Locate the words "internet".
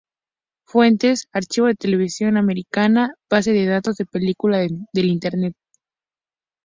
5.05-5.53